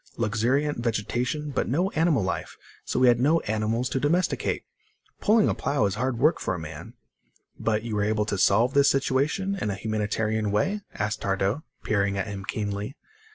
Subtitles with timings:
[0.17, 4.63] Luxuriant vegetation, but no animal life, so we had no animals to domesticate.
[5.19, 6.95] Pulling a plow is hard work for a man."
[7.59, 12.17] "But you were able to solve this situation in a humanitarian way?" asked Tardo, peering
[12.17, 12.95] at him keenly.